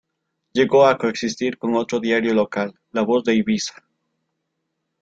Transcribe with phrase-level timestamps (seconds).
[0.53, 3.83] Llegó a coexistir con otro diario local, "La Voz de Ibiza".